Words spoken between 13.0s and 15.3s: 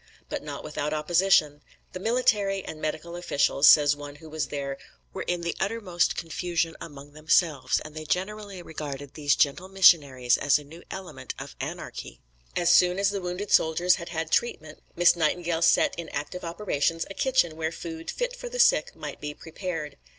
the wounded soldiers had had treatment, Miss